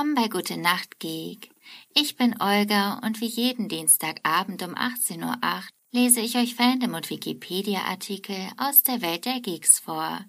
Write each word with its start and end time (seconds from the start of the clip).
Willkommen 0.00 0.14
bei 0.14 0.28
Gute 0.28 0.56
Nacht 0.56 0.98
Geek. 0.98 1.50
Ich 1.92 2.16
bin 2.16 2.40
Olga 2.40 3.00
und 3.04 3.20
wie 3.20 3.26
jeden 3.26 3.68
Dienstagabend 3.68 4.62
um 4.62 4.74
18.08 4.74 5.26
Uhr 5.26 5.62
lese 5.92 6.20
ich 6.20 6.38
euch 6.38 6.54
Fandom 6.54 6.94
und 6.94 7.10
Wikipedia-Artikel 7.10 8.48
aus 8.56 8.82
der 8.82 9.02
Welt 9.02 9.26
der 9.26 9.40
Geeks 9.40 9.78
vor. 9.78 10.24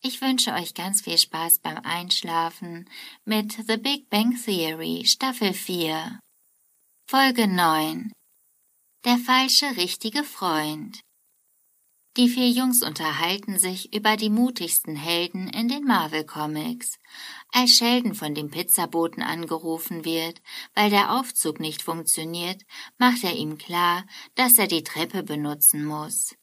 Ich 0.00 0.22
wünsche 0.22 0.54
euch 0.54 0.72
ganz 0.72 1.02
viel 1.02 1.18
Spaß 1.18 1.58
beim 1.58 1.76
Einschlafen 1.84 2.88
mit 3.26 3.52
The 3.52 3.76
Big 3.76 4.08
Bang 4.08 4.34
Theory 4.42 5.04
Staffel 5.04 5.52
4. 5.52 6.18
Folge 7.06 7.48
9 7.48 8.12
Der 9.04 9.18
falsche 9.18 9.76
richtige 9.76 10.24
Freund 10.24 11.00
die 12.16 12.28
vier 12.28 12.50
Jungs 12.50 12.82
unterhalten 12.82 13.58
sich 13.58 13.94
über 13.94 14.16
die 14.16 14.28
mutigsten 14.28 14.96
Helden 14.96 15.48
in 15.48 15.68
den 15.68 15.84
Marvel 15.84 16.24
Comics. 16.24 16.98
Als 17.50 17.76
Sheldon 17.76 18.14
von 18.14 18.34
dem 18.34 18.50
Pizzaboten 18.50 19.22
angerufen 19.22 20.04
wird, 20.04 20.42
weil 20.74 20.90
der 20.90 21.18
Aufzug 21.18 21.58
nicht 21.58 21.82
funktioniert, 21.82 22.62
macht 22.98 23.24
er 23.24 23.34
ihm 23.34 23.56
klar, 23.56 24.04
dass 24.34 24.58
er 24.58 24.66
die 24.66 24.84
Treppe 24.84 25.22
benutzen 25.22 25.84
muss. 25.84 26.34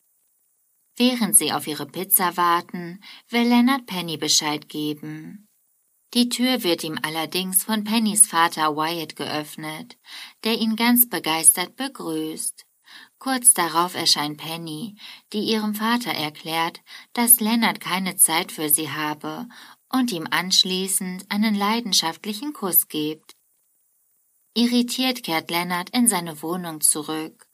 Während 0.96 1.36
sie 1.36 1.54
auf 1.54 1.68
ihre 1.68 1.86
Pizza 1.86 2.36
warten, 2.36 3.00
will 3.30 3.48
Leonard 3.48 3.86
Penny 3.86 4.18
Bescheid 4.18 4.68
geben. 4.68 5.48
Die 6.16 6.30
Tür 6.30 6.64
wird 6.64 6.84
ihm 6.84 6.98
allerdings 7.04 7.64
von 7.64 7.84
Pennys 7.84 8.26
Vater 8.26 8.76
Wyatt 8.76 9.16
geöffnet, 9.16 9.98
der 10.44 10.60
ihn 10.60 10.76
ganz 10.76 11.08
begeistert 11.08 11.76
begrüßt. 11.76 12.66
Kurz 13.20 13.54
darauf 13.54 13.96
erscheint 13.96 14.38
Penny, 14.38 14.96
die 15.34 15.42
ihrem 15.42 15.76
Vater 15.76 16.12
erklärt, 16.12 16.82
dass 17.12 17.42
Leonard 17.42 17.82
keine 17.82 18.16
Zeit 18.16 18.54
für 18.54 18.70
sie 18.70 18.92
habe 18.92 19.48
und 19.90 20.14
ihm 20.14 20.26
anschließend 20.32 21.30
einen 21.30 21.54
leidenschaftlichen 21.54 22.54
Kuss 22.54 22.88
gibt. 22.88 23.36
Irritiert 24.54 25.24
kehrt 25.24 25.52
Leonard 25.52 25.90
in 25.90 26.08
seine 26.08 26.42
Wohnung 26.42 26.80
zurück. 26.80 27.48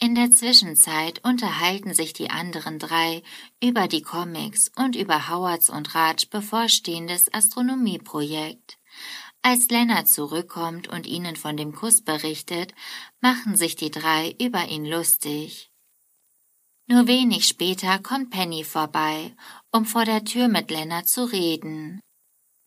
In 0.00 0.14
der 0.14 0.30
Zwischenzeit 0.30 1.24
unterhalten 1.24 1.94
sich 1.94 2.12
die 2.12 2.30
anderen 2.30 2.78
drei 2.78 3.22
über 3.62 3.88
die 3.88 4.02
Comics 4.02 4.70
und 4.76 4.96
über 4.96 5.28
Howards 5.28 5.68
und 5.68 5.94
Raj 5.94 6.26
bevorstehendes 6.30 7.32
Astronomieprojekt. 7.32 8.78
Als 9.42 9.68
Lennart 9.68 10.08
zurückkommt 10.08 10.86
und 10.88 11.06
ihnen 11.06 11.34
von 11.34 11.56
dem 11.56 11.72
Kuss 11.72 12.00
berichtet, 12.00 12.74
machen 13.20 13.56
sich 13.56 13.74
die 13.74 13.90
drei 13.90 14.36
über 14.40 14.68
ihn 14.68 14.86
lustig. 14.86 15.72
Nur 16.86 17.08
wenig 17.08 17.46
später 17.46 17.98
kommt 17.98 18.30
Penny 18.30 18.62
vorbei, 18.62 19.34
um 19.72 19.84
vor 19.84 20.04
der 20.04 20.24
Tür 20.24 20.46
mit 20.46 20.70
Lennart 20.70 21.08
zu 21.08 21.24
reden. 21.24 22.00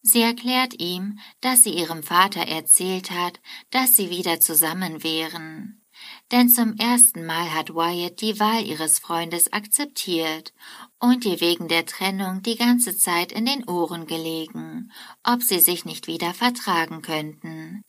Sie 0.01 0.21
erklärt 0.21 0.79
ihm, 0.81 1.19
dass 1.39 1.63
sie 1.63 1.71
ihrem 1.71 2.03
Vater 2.03 2.41
erzählt 2.41 3.09
hat, 3.11 3.39
dass 3.71 3.95
sie 3.95 4.09
wieder 4.09 4.39
zusammen 4.39 5.01
wären 5.03 5.84
denn 6.31 6.49
zum 6.49 6.75
ersten 6.77 7.25
Mal 7.25 7.53
hat 7.53 7.75
Wyatt 7.75 8.21
die 8.21 8.39
Wahl 8.39 8.65
ihres 8.65 8.99
Freundes 8.99 9.53
akzeptiert 9.53 10.53
und 10.99 11.23
ihr 11.25 11.39
wegen 11.39 11.67
der 11.67 11.85
Trennung 11.85 12.41
die 12.41 12.55
ganze 12.55 12.97
Zeit 12.97 13.31
in 13.31 13.45
den 13.45 13.67
Ohren 13.67 14.07
gelegen, 14.07 14.91
ob 15.23 15.43
sie 15.43 15.59
sich 15.59 15.85
nicht 15.85 16.07
wieder 16.07 16.33
vertragen 16.33 17.01
könnten. 17.01 17.83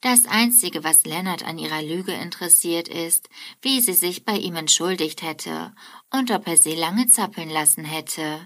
Das 0.00 0.26
Einzige, 0.26 0.84
was 0.84 1.04
Leonard 1.04 1.44
an 1.44 1.58
ihrer 1.58 1.82
Lüge 1.82 2.12
interessiert, 2.12 2.88
ist, 2.88 3.28
wie 3.60 3.80
sie 3.80 3.94
sich 3.94 4.24
bei 4.24 4.36
ihm 4.36 4.56
entschuldigt 4.56 5.22
hätte 5.22 5.74
und 6.12 6.30
ob 6.30 6.46
er 6.46 6.56
sie 6.56 6.74
lange 6.74 7.06
zappeln 7.06 7.50
lassen 7.50 7.84
hätte. 7.84 8.44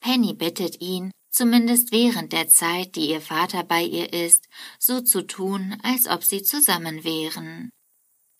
Penny 0.00 0.34
bittet 0.34 0.80
ihn, 0.80 1.10
zumindest 1.30 1.92
während 1.92 2.32
der 2.32 2.48
Zeit, 2.48 2.96
die 2.96 3.10
ihr 3.10 3.20
Vater 3.20 3.62
bei 3.64 3.82
ihr 3.82 4.12
ist, 4.12 4.48
so 4.78 5.00
zu 5.00 5.22
tun, 5.22 5.78
als 5.82 6.08
ob 6.08 6.24
sie 6.24 6.42
zusammen 6.42 7.04
wären. 7.04 7.70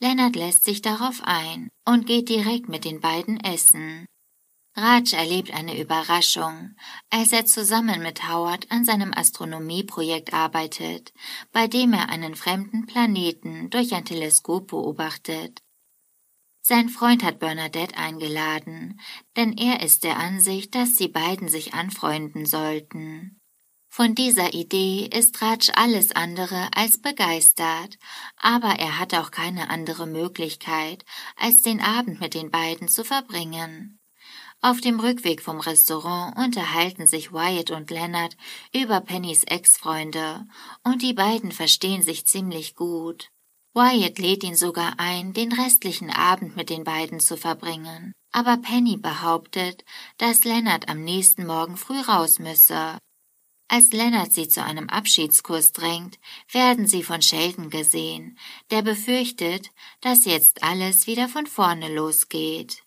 Lennart 0.03 0.35
lässt 0.35 0.65
sich 0.65 0.83
darauf 0.83 1.23
ein 1.23 1.69
und 1.87 2.07
geht 2.07 2.29
direkt 2.29 2.69
mit 2.69 2.85
den 2.85 3.01
beiden 3.01 3.39
essen. 3.39 4.05
Raj 4.75 5.13
erlebt 5.13 5.55
eine 5.55 5.81
Überraschung, 5.81 6.75
als 7.09 7.31
er 7.31 7.47
zusammen 7.47 8.03
mit 8.03 8.29
Howard 8.29 8.69
an 8.73 8.85
seinem 8.85 9.13
Astronomieprojekt 9.15 10.35
arbeitet, 10.35 11.13
bei 11.53 11.69
dem 11.69 11.93
er 11.93 12.09
einen 12.09 12.35
fremden 12.35 12.87
Planeten 12.87 13.71
durch 13.71 13.95
ein 13.95 14.05
Teleskop 14.05 14.69
beobachtet. 14.69 15.61
Sein 16.63 16.89
Freund 16.89 17.23
hat 17.23 17.39
Bernadette 17.39 17.97
eingeladen, 17.97 18.99
denn 19.37 19.57
er 19.57 19.85
ist 19.85 20.03
der 20.03 20.17
Ansicht, 20.17 20.75
dass 20.75 20.97
sie 20.97 21.09
beiden 21.09 21.47
sich 21.47 21.75
anfreunden 21.75 22.45
sollten. 22.45 23.42
Von 23.95 24.15
dieser 24.15 24.55
Idee 24.55 25.07
ist 25.13 25.43
Raj 25.43 25.71
alles 25.75 26.13
andere 26.13 26.71
als 26.75 27.03
begeistert, 27.03 27.99
aber 28.39 28.79
er 28.79 28.99
hat 28.99 29.13
auch 29.13 29.31
keine 29.31 29.69
andere 29.69 30.07
Möglichkeit, 30.07 31.05
als 31.37 31.61
den 31.61 31.83
Abend 31.83 32.19
mit 32.19 32.33
den 32.33 32.51
beiden 32.51 32.89
zu 32.89 33.05
verbringen. 33.05 34.01
Auf 34.63 34.81
dem 34.81 34.99
Rückweg 34.99 35.43
vom 35.43 35.61
Restaurant 35.61 36.39
unterhalten 36.39 37.07
sich 37.07 37.35
Wyatt 37.35 37.71
und 37.71 37.91
Leonard 37.91 38.35
über 38.75 39.03
Pennys 39.03 39.45
Ex-Freunde, 39.45 40.47
und 40.85 41.03
die 41.03 41.13
beiden 41.13 41.53
verstehen 41.53 42.01
sich 42.01 42.27
ziemlich 42.27 42.75
gut. 42.75 43.29
Wyatt 43.75 44.19
lädt 44.19 44.43
ihn 44.43 44.57
sogar 44.57 44.95
ein, 44.97 45.35
den 45.35 45.53
restlichen 45.53 46.09
Abend 46.09 46.57
mit 46.57 46.71
den 46.71 46.85
beiden 46.85 47.21
zu 47.21 47.37
verbringen. 47.37 48.15
Aber 48.33 48.57
Penny 48.57 48.97
behauptet, 48.97 49.85
dass 50.17 50.45
Leonard 50.45 50.89
am 50.89 51.05
nächsten 51.05 51.45
Morgen 51.45 51.77
früh 51.77 52.01
raus 52.01 52.39
müsse. 52.39 52.97
Als 53.75 53.91
Lennart 53.91 54.35
sie 54.35 54.49
zu 54.49 54.63
einem 54.63 54.91
Abschiedskurs 54.91 55.73
drängt, 55.73 56.19
werden 56.51 56.87
sie 56.87 57.03
von 57.03 57.23
Sheldon 57.23 57.71
gesehen, 57.71 58.39
der 58.71 58.83
befürchtet, 58.83 59.71
dass 60.03 60.27
jetzt 60.27 60.63
alles 60.63 61.07
wieder 61.07 61.27
von 61.27 61.47
vorne 61.47 61.89
losgeht. 61.89 62.83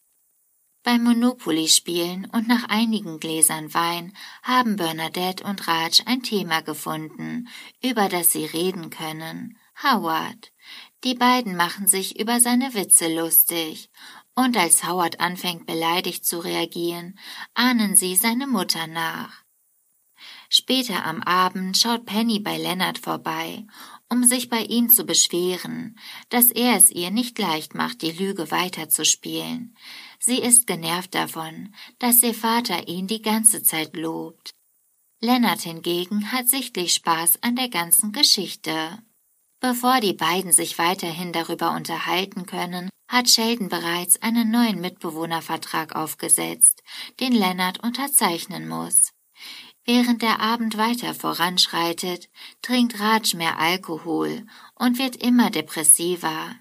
Beim 0.84 1.04
Monopoly-Spielen 1.04 2.30
und 2.32 2.48
nach 2.48 2.66
einigen 2.66 3.20
Gläsern 3.20 3.74
Wein 3.74 4.14
haben 4.44 4.76
Bernadette 4.76 5.44
und 5.44 5.68
Raj 5.68 6.04
ein 6.06 6.22
Thema 6.22 6.62
gefunden, 6.62 7.48
über 7.82 8.08
das 8.08 8.32
sie 8.32 8.46
reden 8.46 8.92
können. 8.92 9.58
Howard. 9.82 10.52
Die 11.04 11.16
beiden 11.16 11.56
machen 11.56 11.88
sich 11.88 12.20
über 12.20 12.40
seine 12.40 12.76
Witze 12.76 13.12
lustig, 13.12 13.90
und 14.36 14.56
als 14.56 14.84
Howard 14.84 15.20
anfängt 15.20 15.66
beleidigt 15.66 16.28
zu 16.28 16.38
reagieren, 16.38 17.18
ahnen 17.56 17.96
sie 17.96 18.16
seine 18.16 18.46
Mutter 18.46 18.86
nach. 18.86 19.45
Später 20.58 21.06
am 21.06 21.22
Abend 21.22 21.78
schaut 21.78 22.06
Penny 22.06 22.40
bei 22.40 22.58
Leonard 22.58 22.98
vorbei, 22.98 23.66
um 24.10 24.24
sich 24.24 24.48
bei 24.48 24.62
ihm 24.62 24.90
zu 24.90 25.04
beschweren, 25.04 26.00
dass 26.30 26.50
er 26.50 26.78
es 26.78 26.90
ihr 26.90 27.12
nicht 27.12 27.38
leicht 27.38 27.76
macht, 27.76 28.02
die 28.02 28.14
Lüge 28.14 28.52
weiterzuspielen. 28.52 29.76
Sie 30.18 30.40
ist 30.40 30.66
genervt 30.66 31.14
davon, 31.14 31.76
dass 32.00 32.24
ihr 32.24 32.34
Vater 32.34 32.88
ihn 32.88 33.06
die 33.06 33.22
ganze 33.22 33.64
Zeit 33.64 33.98
lobt. 33.98 34.52
Leonard 35.20 35.60
hingegen 35.60 36.32
hat 36.32 36.48
sichtlich 36.48 36.94
Spaß 36.94 37.44
an 37.44 37.58
der 37.58 37.68
ganzen 37.68 38.14
Geschichte. 38.14 39.00
Bevor 39.60 40.00
die 40.00 40.14
beiden 40.14 40.54
sich 40.54 40.78
weiterhin 40.78 41.34
darüber 41.34 41.76
unterhalten 41.76 42.46
können, 42.46 42.90
hat 43.10 43.30
Sheldon 43.30 43.68
bereits 43.68 44.22
einen 44.22 44.52
neuen 44.52 44.80
Mitbewohnervertrag 44.80 45.98
aufgesetzt, 45.98 46.82
den 47.20 47.34
Leonard 47.34 47.84
unterzeichnen 47.84 48.70
muss. 48.70 49.15
Während 49.86 50.24
der 50.24 50.40
Abend 50.40 50.78
weiter 50.78 51.14
voranschreitet, 51.14 52.30
trinkt 52.64 53.00
Raj 53.00 53.36
mehr 53.36 53.60
Alkohol 53.60 54.48
und 54.74 54.98
wird 54.98 55.16
immer 55.16 55.52
depressiver. 55.52 56.56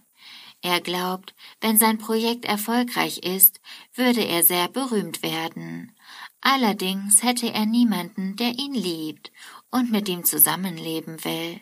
Er 0.60 0.80
glaubt, 0.80 1.34
wenn 1.60 1.78
sein 1.78 1.98
Projekt 1.98 2.44
erfolgreich 2.44 3.18
ist, 3.18 3.60
würde 3.94 4.22
er 4.22 4.42
sehr 4.42 4.68
berühmt 4.68 5.22
werden. 5.22 5.94
Allerdings 6.42 7.22
hätte 7.22 7.52
er 7.52 7.64
niemanden, 7.64 8.36
der 8.36 8.58
ihn 8.58 8.74
liebt 8.74 9.32
und 9.70 9.90
mit 9.90 10.08
ihm 10.08 10.24
zusammenleben 10.24 11.24
will. 11.24 11.60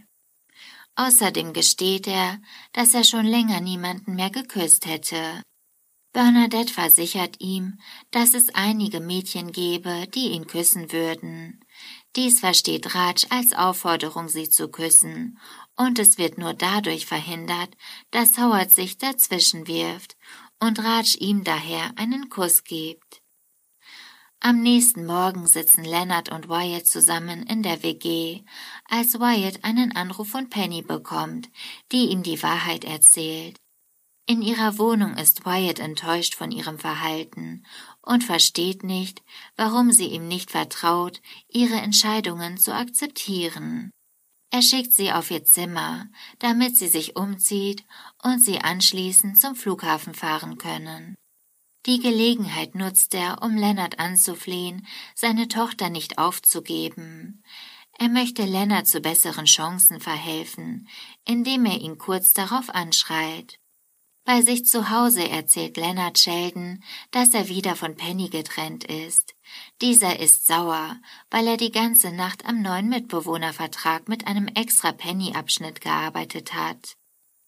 Außerdem 0.97 1.53
gesteht 1.53 2.07
er, 2.07 2.41
dass 2.73 2.93
er 2.93 3.05
schon 3.05 3.25
länger 3.25 3.61
niemanden 3.61 4.15
mehr 4.15 4.31
geküsst 4.31 4.87
hätte. 4.87 5.43
Bernadette 6.13 6.73
versichert 6.73 7.37
ihm, 7.41 7.79
dass 8.11 8.35
es 8.35 8.55
einige 8.55 9.01
Mädchen 9.01 9.51
gebe, 9.51 10.07
die 10.15 10.33
ihn 10.33 10.47
küssen 10.47 10.93
würden. 10.93 11.65
Dies 12.17 12.41
versteht 12.41 12.95
Raj 12.95 13.27
als 13.31 13.55
Aufforderung, 13.55 14.29
sie 14.29 14.51
zu 14.51 14.69
küssen, 14.69 15.39
und 15.75 15.99
es 15.99 16.19
wird 16.19 16.37
nur 16.37 16.53
dadurch 16.53 17.07
verhindert, 17.07 17.71
dass 18.11 18.37
Howard 18.37 18.71
sich 18.71 18.99
dazwischen 18.99 19.67
wirft 19.67 20.17
und 20.61 20.85
Raj 20.85 21.17
ihm 21.19 21.45
daher 21.45 21.93
einen 21.97 22.29
Kuss 22.29 22.65
gibt. 22.65 23.23
Am 24.39 24.61
nächsten 24.61 25.07
Morgen 25.07 25.47
sitzen 25.47 25.85
Leonard 25.85 26.31
und 26.31 26.49
Wyatt 26.49 26.87
zusammen 26.87 27.45
in 27.45 27.63
der 27.63 27.83
WG, 27.83 28.43
als 28.91 29.19
Wyatt 29.19 29.65
einen 29.65 29.97
Anruf 29.97 30.29
von 30.29 30.51
Penny 30.51 30.83
bekommt, 30.83 31.49
die 31.91 32.11
ihm 32.11 32.23
die 32.23 32.43
Wahrheit 32.43 32.85
erzählt. 32.85 33.62
In 34.27 34.41
ihrer 34.41 34.79
Wohnung 34.79 35.17
ist 35.17 35.45
Wyatt 35.45 35.81
enttäuscht 35.81 36.37
von 36.37 36.53
ihrem 36.53 36.79
Verhalten 36.79 37.67
und 38.03 38.23
versteht 38.23 38.85
nicht, 38.85 39.23
warum 39.57 39.91
sie 39.91 40.07
ihm 40.07 40.29
nicht 40.29 40.53
vertraut, 40.53 41.21
ihre 41.49 41.75
Entscheidungen 41.75 42.57
zu 42.57 42.73
akzeptieren. 42.73 43.91
Er 44.51 44.63
schickt 44.63 44.93
sie 44.93 45.13
auf 45.13 45.31
ihr 45.31 45.45
Zimmer, 45.45 46.09
damit 46.39 46.77
sie 46.77 46.87
sich 46.87 47.17
umzieht 47.17 47.85
und 48.23 48.39
sie 48.39 48.61
anschließend 48.61 49.39
zum 49.39 49.57
Flughafen 49.57 50.15
fahren 50.15 50.59
können. 50.59 51.17
Die 51.87 51.99
Gelegenheit 51.99 52.77
nutzt 52.77 53.15
er, 53.15 53.43
um 53.43 53.57
Lennart 53.57 53.99
anzuflehen, 53.99 54.87
seine 55.17 55.49
Tochter 55.49 55.91
nicht 55.91 56.19
aufzugeben. 56.19 57.43
Er 57.99 58.09
möchte 58.09 58.45
Lennart 58.45 58.87
zu 58.87 59.01
besseren 59.01 59.47
Chancen 59.47 60.01
verhelfen, 60.01 60.89
indem 61.27 61.65
er 61.65 61.81
ihn 61.81 61.99
kurz 61.99 62.35
darauf 62.35 62.71
anschreit. 62.71 63.59
Bei 64.25 64.41
sich 64.41 64.65
zu 64.67 64.91
Hause 64.91 65.29
erzählt 65.29 65.77
Leonard 65.77 66.17
Sheldon, 66.17 66.83
dass 67.11 67.35
er 67.35 67.49
wieder 67.49 67.75
von 67.75 67.97
Penny 67.97 68.29
getrennt 68.29 68.85
ist. 68.85 69.35
Dieser 69.81 70.21
ist 70.21 70.47
sauer, 70.47 70.97
weil 71.31 71.49
er 71.49 71.57
die 71.57 71.73
ganze 71.73 72.13
Nacht 72.13 72.47
am 72.47 72.63
neuen 72.63 72.89
Mitbewohnervertrag 72.89 74.09
mit 74.09 74.29
einem 74.29 74.47
extra 74.47 74.93
Penny-Abschnitt 74.93 75.81
gearbeitet 75.81 76.55
hat. 76.55 76.97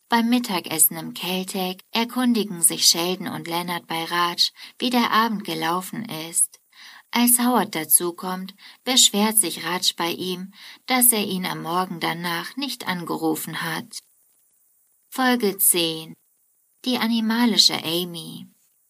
Beim 0.08 0.28
Mittagessen 0.28 0.96
im 0.96 1.14
Keltec 1.14 1.80
erkundigen 1.92 2.60
sich 2.60 2.86
Sheldon 2.86 3.28
und 3.28 3.46
Leonard 3.46 3.86
bei 3.86 4.04
Raj, 4.04 4.50
wie 4.78 4.90
der 4.90 5.12
Abend 5.12 5.44
gelaufen 5.44 6.04
ist. 6.28 6.60
Als 7.12 7.38
Howard 7.38 7.76
dazukommt, 7.76 8.52
beschwert 8.82 9.38
sich 9.38 9.64
Raj 9.64 9.94
bei 9.96 10.10
ihm, 10.10 10.52
dass 10.86 11.12
er 11.12 11.24
ihn 11.24 11.46
am 11.46 11.62
Morgen 11.62 12.00
danach 12.00 12.56
nicht 12.56 12.88
angerufen 12.88 13.62
hat. 13.62 14.00
Folge 15.08 15.56
10 15.56 16.14
die 16.84 16.98
animalische 16.98 17.82
Amy. 17.84 18.46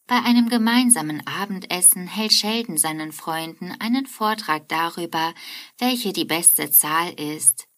Bei 0.07 0.21
einem 0.23 0.49
gemeinsamen 0.49 1.27
Abendessen 1.27 2.07
hält 2.07 2.33
Sheldon 2.33 2.77
seinen 2.77 3.13
Freunden 3.13 3.75
einen 3.79 4.07
Vortrag 4.07 4.69
darüber, 4.69 5.33
welche 5.79 6.13
die 6.13 6.27
beste 6.27 6.71
Zahl 6.71 7.13
ist. 7.13 7.69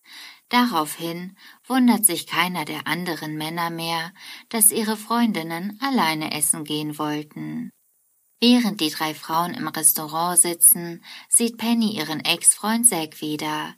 Daraufhin 0.48 1.36
wundert 1.66 2.04
sich 2.04 2.26
keiner 2.26 2.64
der 2.64 2.86
anderen 2.86 3.36
Männer 3.36 3.70
mehr, 3.70 4.12
dass 4.48 4.70
ihre 4.70 4.96
Freundinnen 4.96 5.78
alleine 5.80 6.32
essen 6.32 6.64
gehen 6.64 6.98
wollten. 6.98 7.70
Während 8.40 8.80
die 8.80 8.90
drei 8.90 9.14
Frauen 9.14 9.54
im 9.54 9.66
Restaurant 9.68 10.38
sitzen, 10.38 11.02
sieht 11.28 11.58
Penny 11.58 11.96
ihren 11.96 12.20
Ex-Freund 12.20 12.86
Zack 12.86 13.20
wieder. 13.20 13.74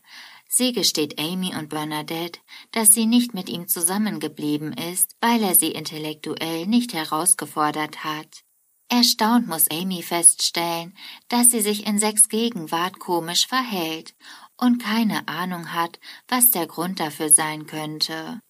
Sie 0.51 0.73
gesteht 0.73 1.21
Amy 1.21 1.55
und 1.55 1.69
Bernadette, 1.69 2.41
dass 2.73 2.95
sie 2.95 3.05
nicht 3.05 3.35
mit 3.35 3.51
ihm 3.51 3.69
zusammengeblieben 3.69 4.73
ist, 4.73 5.15
weil 5.21 5.43
er 5.43 5.55
sie 5.55 5.73
intellektuell 5.73 6.67
nicht 6.67 6.95
herausgefordert 6.95 8.03
hat. 8.03 8.45
Erstaunt 8.91 9.47
muss 9.47 9.71
Amy 9.71 10.03
feststellen, 10.03 10.97
dass 11.29 11.51
sie 11.51 11.61
sich 11.61 11.87
in 11.87 11.99
Sechs 11.99 12.31
Gegenwart 12.31 12.99
komisch 12.99 13.47
verhält 13.47 14.15
und 14.57 14.83
keine 14.83 15.29
Ahnung 15.29 15.75
hat, 15.75 16.01
was 16.27 16.51
der 16.51 16.67
Grund 16.67 16.99
dafür 16.99 17.29
sein 17.29 17.67
könnte. 17.67 18.41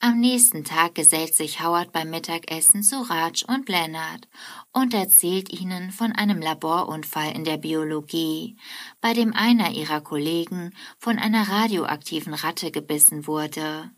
Am 0.00 0.20
nächsten 0.20 0.62
Tag 0.62 0.94
gesellt 0.94 1.34
sich 1.34 1.60
Howard 1.60 1.90
beim 1.90 2.10
Mittagessen 2.10 2.84
zu 2.84 3.00
Raj 3.10 3.44
und 3.48 3.68
Leonard 3.68 4.28
und 4.72 4.94
erzählt 4.94 5.52
ihnen 5.52 5.90
von 5.90 6.12
einem 6.12 6.40
Laborunfall 6.40 7.32
in 7.34 7.42
der 7.42 7.56
Biologie, 7.56 8.56
bei 9.00 9.12
dem 9.12 9.32
einer 9.32 9.72
ihrer 9.72 10.00
Kollegen 10.00 10.72
von 10.98 11.18
einer 11.18 11.48
radioaktiven 11.48 12.32
Ratte 12.32 12.70
gebissen 12.70 13.26
wurde. 13.26 13.90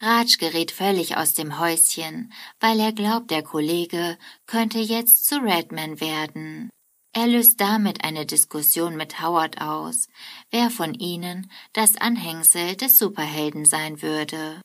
Raj 0.00 0.38
gerät 0.38 0.70
völlig 0.70 1.18
aus 1.18 1.34
dem 1.34 1.58
Häuschen, 1.58 2.32
weil 2.58 2.80
er 2.80 2.92
glaubt, 2.92 3.30
der 3.30 3.42
Kollege 3.42 4.16
könnte 4.46 4.78
jetzt 4.78 5.26
zu 5.26 5.36
Redman 5.36 6.00
werden. 6.00 6.70
Er 7.12 7.26
löst 7.26 7.60
damit 7.60 8.04
eine 8.04 8.24
Diskussion 8.24 8.96
mit 8.96 9.20
Howard 9.20 9.60
aus, 9.60 10.06
wer 10.50 10.70
von 10.70 10.94
ihnen 10.94 11.50
das 11.74 11.98
Anhängsel 11.98 12.76
des 12.76 12.98
Superhelden 12.98 13.66
sein 13.66 14.00
würde. 14.00 14.62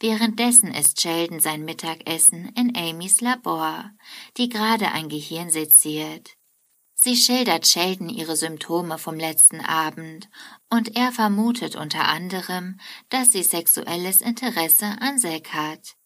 Währenddessen 0.00 0.74
isst 0.74 1.00
Sheldon 1.00 1.40
sein 1.40 1.64
Mittagessen 1.64 2.50
in 2.56 2.76
Amys 2.76 3.20
Labor, 3.20 3.90
die 4.36 4.48
gerade 4.48 4.90
ein 4.92 5.08
Gehirn 5.08 5.50
seziert. 5.50 6.36
Sie 6.94 7.16
schildert 7.16 7.66
Sheldon 7.66 8.08
ihre 8.08 8.36
Symptome 8.36 8.98
vom 8.98 9.16
letzten 9.16 9.60
Abend 9.60 10.28
und 10.70 10.96
er 10.96 11.12
vermutet 11.12 11.76
unter 11.76 12.08
anderem, 12.08 12.80
dass 13.10 13.32
sie 13.32 13.42
sexuelles 13.42 14.20
Interesse 14.20 14.86
an 15.00 15.18
Zack 15.18 15.52
hat. 15.52 15.96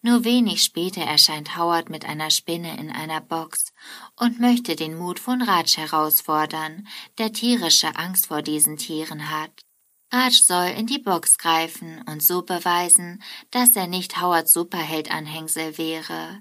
Nur 0.00 0.24
wenig 0.24 0.64
später 0.64 1.02
erscheint 1.02 1.56
Howard 1.56 1.90
mit 1.90 2.06
einer 2.06 2.30
Spinne 2.30 2.78
in 2.78 2.90
einer 2.90 3.20
Box 3.20 3.72
und 4.16 4.40
möchte 4.40 4.76
den 4.76 4.96
Mut 4.96 5.20
von 5.20 5.42
Raj 5.42 5.76
herausfordern, 5.76 6.88
der 7.18 7.32
tierische 7.32 7.96
Angst 7.96 8.26
vor 8.26 8.42
diesen 8.42 8.78
Tieren 8.78 9.30
hat. 9.30 9.67
Raj 10.10 10.42
soll 10.42 10.68
in 10.68 10.86
die 10.86 10.98
Box 10.98 11.36
greifen 11.36 12.02
und 12.08 12.22
so 12.22 12.42
beweisen, 12.42 13.22
dass 13.50 13.76
er 13.76 13.86
nicht 13.86 14.20
Howards 14.20 14.54
Superheld-Anhängsel 14.54 15.76
wäre. 15.76 16.40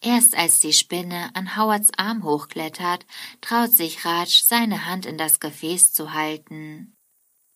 Erst 0.00 0.36
als 0.36 0.60
die 0.60 0.72
Spinne 0.72 1.30
an 1.34 1.56
Howards 1.56 1.90
Arm 1.96 2.22
hochklettert, 2.22 3.06
traut 3.40 3.72
sich 3.72 4.04
Raj, 4.04 4.44
seine 4.44 4.86
Hand 4.86 5.04
in 5.04 5.18
das 5.18 5.40
Gefäß 5.40 5.92
zu 5.92 6.12
halten. 6.12 6.97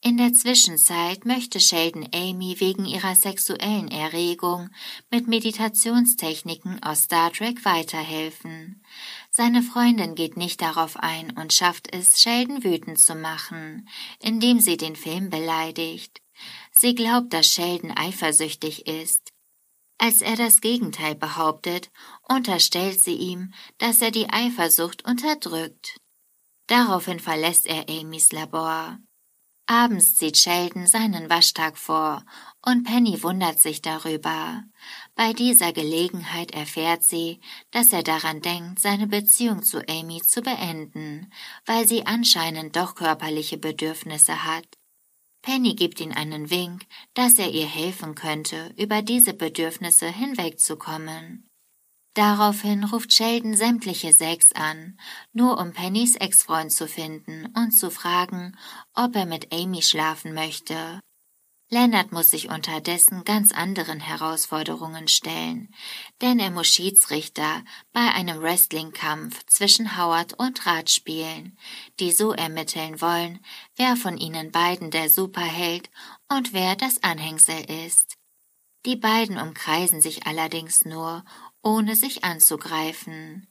In 0.04 0.16
der 0.16 0.32
Zwischenzeit 0.32 1.26
möchte 1.26 1.60
Sheldon 1.60 2.08
Amy 2.12 2.56
wegen 2.58 2.86
ihrer 2.86 3.14
sexuellen 3.14 3.86
Erregung 3.88 4.68
mit 5.12 5.28
Meditationstechniken 5.28 6.82
aus 6.82 7.04
Star 7.04 7.32
Trek 7.32 7.64
weiterhelfen. 7.64 8.82
Seine 9.30 9.62
Freundin 9.62 10.16
geht 10.16 10.36
nicht 10.36 10.60
darauf 10.60 10.96
ein 10.96 11.30
und 11.38 11.52
schafft 11.52 11.94
es, 11.94 12.20
Sheldon 12.20 12.64
wütend 12.64 12.98
zu 12.98 13.14
machen, 13.14 13.88
indem 14.18 14.58
sie 14.58 14.76
den 14.76 14.96
Film 14.96 15.30
beleidigt. 15.30 16.20
Sie 16.72 16.96
glaubt, 16.96 17.32
dass 17.32 17.46
Sheldon 17.46 17.92
eifersüchtig 17.92 18.88
ist. 18.88 19.30
Als 19.98 20.20
er 20.20 20.34
das 20.34 20.60
Gegenteil 20.60 21.14
behauptet, 21.14 21.92
unterstellt 22.28 23.00
sie 23.00 23.14
ihm, 23.14 23.54
dass 23.78 24.02
er 24.02 24.10
die 24.10 24.28
Eifersucht 24.28 25.04
unterdrückt. 25.04 26.00
Daraufhin 26.66 27.20
verlässt 27.20 27.68
er 27.68 27.88
Amys 27.88 28.32
Labor. 28.32 28.98
Abends 29.72 30.16
zieht 30.16 30.36
Sheldon 30.36 30.86
seinen 30.86 31.30
Waschtag 31.30 31.78
vor 31.78 32.26
und 32.60 32.84
Penny 32.84 33.22
wundert 33.22 33.58
sich 33.58 33.80
darüber. 33.80 34.64
Bei 35.14 35.32
dieser 35.32 35.72
Gelegenheit 35.72 36.50
erfährt 36.50 37.02
sie, 37.02 37.40
dass 37.70 37.90
er 37.90 38.02
daran 38.02 38.42
denkt, 38.42 38.80
seine 38.80 39.06
Beziehung 39.06 39.62
zu 39.62 39.78
Amy 39.88 40.20
zu 40.20 40.42
beenden, 40.42 41.32
weil 41.64 41.88
sie 41.88 42.04
anscheinend 42.04 42.76
doch 42.76 42.94
körperliche 42.94 43.56
Bedürfnisse 43.56 44.44
hat. 44.44 44.66
Penny 45.40 45.74
gibt 45.74 46.00
ihm 46.02 46.12
einen 46.12 46.50
Wink, 46.50 46.84
dass 47.14 47.38
er 47.38 47.50
ihr 47.50 47.66
helfen 47.66 48.14
könnte, 48.14 48.74
über 48.76 49.00
diese 49.00 49.32
Bedürfnisse 49.32 50.06
hinwegzukommen. 50.06 51.48
Daraufhin 52.14 52.84
ruft 52.84 53.12
Sheldon 53.12 53.56
sämtliche 53.56 54.12
Sex 54.12 54.52
an, 54.52 54.98
nur 55.32 55.58
um 55.58 55.72
Pennys 55.72 56.14
Ex-Freund 56.16 56.70
zu 56.70 56.86
finden 56.86 57.46
und 57.56 57.72
zu 57.72 57.90
fragen, 57.90 58.56
ob 58.92 59.16
er 59.16 59.24
mit 59.24 59.52
Amy 59.52 59.80
schlafen 59.80 60.34
möchte. 60.34 61.00
Leonard 61.70 62.12
muss 62.12 62.30
sich 62.30 62.50
unterdessen 62.50 63.24
ganz 63.24 63.50
anderen 63.50 63.98
Herausforderungen 63.98 65.08
stellen, 65.08 65.74
denn 66.20 66.38
er 66.38 66.50
muss 66.50 66.66
Schiedsrichter 66.66 67.64
bei 67.94 68.12
einem 68.12 68.42
Wrestling-Kampf 68.42 69.46
zwischen 69.46 69.96
Howard 69.96 70.38
und 70.38 70.66
Raj 70.66 70.88
spielen, 70.88 71.56
die 71.98 72.12
so 72.12 72.32
ermitteln 72.32 73.00
wollen, 73.00 73.42
wer 73.74 73.96
von 73.96 74.18
ihnen 74.18 74.52
beiden 74.52 74.90
der 74.90 75.08
Superheld 75.08 75.88
und 76.28 76.52
wer 76.52 76.76
das 76.76 77.02
Anhängsel 77.02 77.64
ist. 77.86 78.18
Die 78.84 78.96
beiden 78.96 79.38
umkreisen 79.38 80.02
sich 80.02 80.26
allerdings 80.26 80.84
nur, 80.84 81.24
ohne 81.62 81.96
sich 81.96 82.24
anzugreifen. 82.24 83.48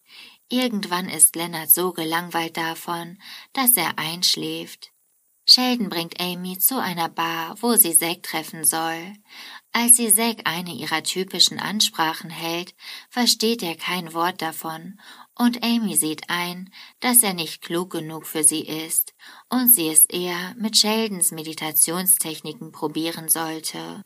Irgendwann 0.50 1.08
ist 1.08 1.36
Lennart 1.36 1.72
so 1.72 1.94
gelangweilt 1.94 2.58
davon, 2.58 3.18
dass 3.54 3.78
er 3.78 3.98
einschläft. 3.98 4.92
Sheldon 5.46 5.90
bringt 5.90 6.20
Amy 6.22 6.60
zu 6.60 6.80
einer 6.80 7.10
Bar, 7.10 7.56
wo 7.62 7.76
sie 7.76 7.96
Zack 7.96 8.24
treffen 8.24 8.64
soll. 8.64 9.14
Als 9.72 9.98
sie 9.98 10.14
Zack 10.14 10.42
eine 10.46 10.74
ihrer 10.74 11.04
typischen 11.04 11.60
Ansprachen 11.60 12.30
hält, 12.30 12.76
versteht 13.10 13.64
er 13.64 13.76
kein 13.76 14.14
Wort 14.14 14.42
davon, 14.42 15.00
und 15.36 15.64
Amy 15.64 15.96
sieht 15.96 16.30
ein, 16.30 16.72
dass 17.00 17.24
er 17.24 17.34
nicht 17.34 17.62
klug 17.62 17.92
genug 17.92 18.28
für 18.28 18.44
sie 18.44 18.62
ist 18.62 19.14
und 19.50 19.70
sie 19.70 19.88
es 19.90 20.06
eher 20.06 20.54
mit 20.58 20.78
Sheldons 20.78 21.32
Meditationstechniken 21.32 22.72
probieren 22.72 23.28
sollte. 23.28 24.04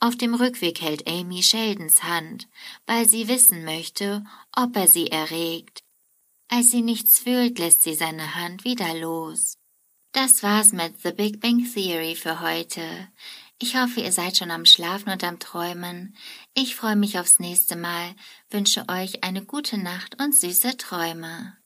Auf 0.00 0.16
dem 0.16 0.34
Rückweg 0.34 0.80
hält 0.80 1.06
Amy 1.06 1.42
Sheldons 1.42 2.02
Hand, 2.02 2.48
weil 2.86 3.06
sie 3.06 3.28
wissen 3.28 3.64
möchte, 3.64 4.24
ob 4.56 4.74
er 4.74 4.88
sie 4.88 5.08
erregt. 5.08 5.82
Als 6.48 6.70
sie 6.70 6.80
nichts 6.80 7.20
fühlt, 7.20 7.58
lässt 7.58 7.82
sie 7.82 7.94
seine 7.94 8.34
Hand 8.34 8.64
wieder 8.64 8.94
los. 8.94 9.58
Das 10.12 10.42
war's 10.42 10.72
mit 10.72 11.00
The 11.02 11.12
Big 11.12 11.40
Bang 11.40 11.70
Theory 11.70 12.16
für 12.16 12.40
heute. 12.40 13.08
Ich 13.60 13.76
hoffe, 13.76 14.00
ihr 14.00 14.10
seid 14.10 14.38
schon 14.38 14.50
am 14.50 14.64
Schlafen 14.64 15.10
und 15.10 15.22
am 15.22 15.38
Träumen. 15.38 16.16
Ich 16.54 16.74
freue 16.74 16.96
mich 16.96 17.18
aufs 17.18 17.38
nächste 17.38 17.76
Mal, 17.76 18.16
wünsche 18.48 18.88
euch 18.88 19.22
eine 19.22 19.44
gute 19.44 19.76
Nacht 19.76 20.20
und 20.20 20.34
süße 20.34 20.78
Träume. 20.78 21.59